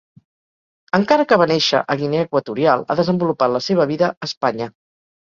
Encara 0.99 1.25
que 1.31 1.37
va 1.41 1.45
néixer 1.51 1.81
a 1.93 1.97
Guinea 1.99 2.23
Equatorial, 2.27 2.85
ha 2.87 2.95
desenvolupat 2.99 3.53
la 3.57 3.61
seva 3.65 3.85
vida 3.93 4.09
a 4.15 4.29
Espanya. 4.31 4.69